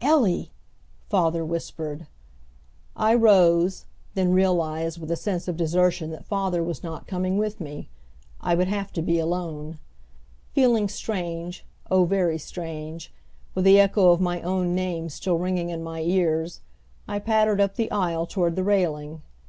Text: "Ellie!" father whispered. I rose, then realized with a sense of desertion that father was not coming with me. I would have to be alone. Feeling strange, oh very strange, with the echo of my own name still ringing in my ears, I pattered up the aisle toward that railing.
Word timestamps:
"Ellie!" 0.00 0.52
father 1.08 1.44
whispered. 1.44 2.06
I 2.94 3.12
rose, 3.12 3.86
then 4.14 4.32
realized 4.32 5.00
with 5.00 5.10
a 5.10 5.16
sense 5.16 5.48
of 5.48 5.56
desertion 5.56 6.12
that 6.12 6.24
father 6.26 6.62
was 6.62 6.84
not 6.84 7.08
coming 7.08 7.38
with 7.38 7.58
me. 7.60 7.88
I 8.40 8.54
would 8.54 8.68
have 8.68 8.92
to 8.92 9.02
be 9.02 9.18
alone. 9.18 9.80
Feeling 10.52 10.88
strange, 10.88 11.66
oh 11.90 12.04
very 12.04 12.38
strange, 12.38 13.12
with 13.56 13.64
the 13.64 13.80
echo 13.80 14.10
of 14.12 14.20
my 14.20 14.40
own 14.42 14.76
name 14.76 15.08
still 15.08 15.38
ringing 15.38 15.70
in 15.70 15.82
my 15.82 16.02
ears, 16.02 16.60
I 17.08 17.18
pattered 17.18 17.60
up 17.60 17.74
the 17.74 17.90
aisle 17.90 18.26
toward 18.26 18.54
that 18.54 18.62
railing. 18.62 19.22